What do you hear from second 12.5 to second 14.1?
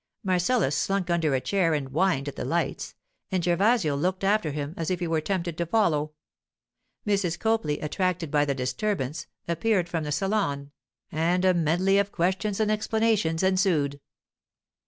and explanations ensued.